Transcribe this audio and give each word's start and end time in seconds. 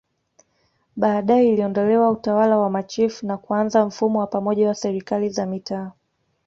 Baadae 0.95 1.49
iliondolewa 1.49 2.09
Utawala 2.11 2.57
wa 2.57 2.69
machifu 2.69 3.25
na 3.27 3.37
kuanza 3.37 3.85
mfumo 3.85 4.19
wa 4.19 4.27
pamoja 4.27 4.67
wa 4.67 4.75
Serikali 4.75 5.29
za 5.29 5.45
Mitaa 5.45 5.91